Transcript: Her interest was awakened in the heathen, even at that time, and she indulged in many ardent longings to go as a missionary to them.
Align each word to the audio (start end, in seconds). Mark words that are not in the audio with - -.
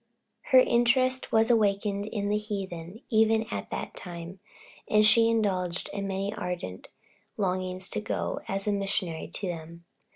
Her 0.45 0.57
interest 0.57 1.31
was 1.31 1.51
awakened 1.51 2.07
in 2.07 2.29
the 2.29 2.37
heathen, 2.39 3.01
even 3.11 3.45
at 3.51 3.69
that 3.69 3.93
time, 3.95 4.39
and 4.87 5.05
she 5.05 5.29
indulged 5.29 5.91
in 5.93 6.07
many 6.07 6.33
ardent 6.33 6.87
longings 7.37 7.87
to 7.91 8.01
go 8.01 8.39
as 8.47 8.65
a 8.65 8.71
missionary 8.71 9.27
to 9.27 9.45
them. 9.47 9.85